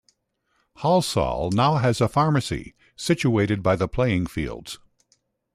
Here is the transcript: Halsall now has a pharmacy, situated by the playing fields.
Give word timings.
Halsall 0.77 1.51
now 1.53 1.75
has 1.75 2.01
a 2.01 2.07
pharmacy, 2.07 2.73
situated 2.95 3.61
by 3.61 3.75
the 3.75 3.87
playing 3.87 4.25
fields. 4.25 4.79